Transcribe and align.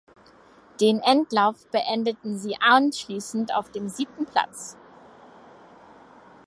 Den 0.79 0.99
Endlauf 0.99 1.67
beendeten 1.67 2.35
sie 2.39 2.57
anschließend 2.59 3.53
auf 3.53 3.69
dem 3.69 3.87
siebten 3.87 4.25
Platz. 4.25 4.75